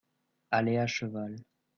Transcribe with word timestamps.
aller 0.51 0.77
à 0.79 0.87
cheval. 0.87 1.35